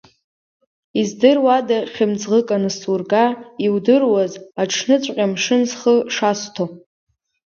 Издыруада 0.99 1.79
хьымӡӷык 1.93 2.47
ансурга, 2.57 3.25
иудыруаз 3.65 4.33
аҽныҵәҟьа 4.61 5.23
амшын 5.27 5.61
схы 5.71 5.95
шасҭо! 6.15 6.63